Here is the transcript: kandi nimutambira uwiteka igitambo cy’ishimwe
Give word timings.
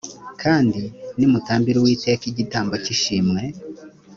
kandi 0.41 0.81
nimutambira 1.17 1.77
uwiteka 1.79 2.23
igitambo 2.27 2.73
cy’ishimwe 2.83 3.41